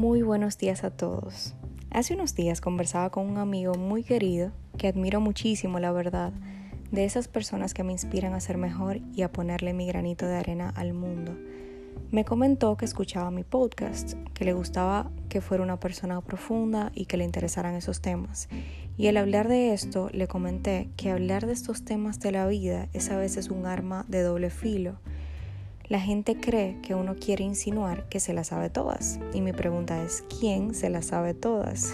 [0.00, 1.52] Muy buenos días a todos.
[1.90, 6.32] Hace unos días conversaba con un amigo muy querido que admiro muchísimo, la verdad,
[6.90, 10.36] de esas personas que me inspiran a ser mejor y a ponerle mi granito de
[10.36, 11.36] arena al mundo.
[12.10, 17.04] Me comentó que escuchaba mi podcast, que le gustaba que fuera una persona profunda y
[17.04, 18.48] que le interesaran esos temas.
[18.96, 22.88] Y al hablar de esto, le comenté que hablar de estos temas de la vida
[22.94, 24.98] es a veces un arma de doble filo.
[25.90, 29.18] La gente cree que uno quiere insinuar que se las sabe todas.
[29.34, 31.92] Y mi pregunta es, ¿quién se las sabe todas?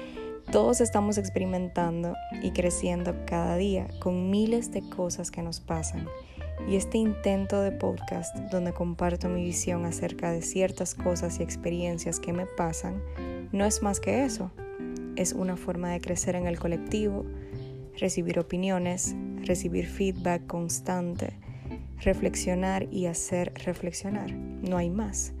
[0.50, 6.08] Todos estamos experimentando y creciendo cada día con miles de cosas que nos pasan
[6.68, 12.18] y este intento de podcast donde comparto mi visión acerca de ciertas cosas y experiencias
[12.18, 13.00] que me pasan
[13.52, 14.50] no es más que eso.
[15.14, 17.24] Es una forma de crecer en el colectivo,
[17.96, 21.34] recibir opiniones, recibir feedback constante,
[22.00, 24.32] reflexionar y hacer reflexionar.
[24.32, 25.32] No hay más.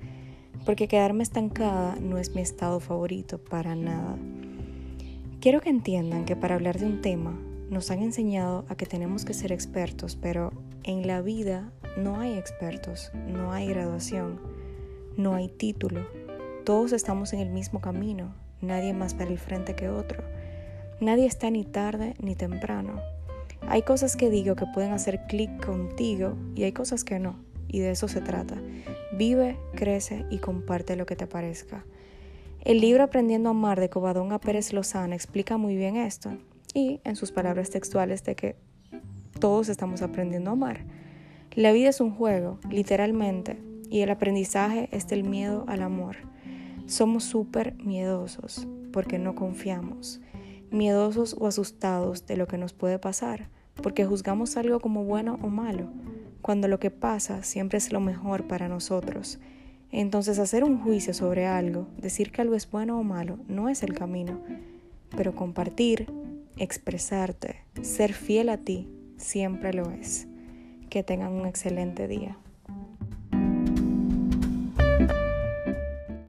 [0.64, 4.16] Porque quedarme estancada no es mi estado favorito para nada.
[5.40, 7.38] Quiero que entiendan que para hablar de un tema
[7.70, 12.34] nos han enseñado a que tenemos que ser expertos, pero en la vida no hay
[12.34, 14.40] expertos, no hay graduación,
[15.16, 16.06] no hay título.
[16.64, 20.24] Todos estamos en el mismo camino, nadie más para el frente que otro.
[21.00, 23.00] Nadie está ni tarde ni temprano.
[23.68, 27.36] Hay cosas que digo que pueden hacer clic contigo y hay cosas que no,
[27.68, 28.56] y de eso se trata.
[29.12, 31.84] Vive, crece y comparte lo que te parezca.
[32.60, 36.30] El libro Aprendiendo a Amar de Covadonga Pérez Lozana explica muy bien esto
[36.74, 38.56] y en sus palabras textuales de que
[39.40, 40.84] todos estamos aprendiendo a amar.
[41.54, 46.16] La vida es un juego, literalmente, y el aprendizaje es del miedo al amor.
[46.86, 50.20] Somos súper miedosos porque no confiamos,
[50.70, 53.48] miedosos o asustados de lo que nos puede pasar,
[53.82, 55.88] porque juzgamos algo como bueno o malo,
[56.42, 59.38] cuando lo que pasa siempre es lo mejor para nosotros.
[59.90, 63.82] Entonces hacer un juicio sobre algo, decir que algo es bueno o malo, no es
[63.82, 64.40] el camino,
[65.16, 66.06] pero compartir,
[66.56, 70.26] expresarte, ser fiel a ti, siempre lo es.
[70.90, 72.36] Que tengan un excelente día.